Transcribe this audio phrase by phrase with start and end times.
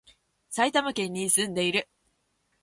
[0.49, 1.87] 埼玉県に、住んでいる